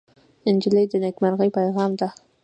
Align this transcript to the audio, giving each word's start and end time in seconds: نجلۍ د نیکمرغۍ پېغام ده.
نجلۍ 0.55 0.85
د 0.89 0.93
نیکمرغۍ 1.03 1.49
پېغام 1.57 1.91
ده. 1.99 2.09